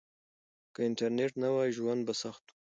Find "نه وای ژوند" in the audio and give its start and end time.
1.43-2.01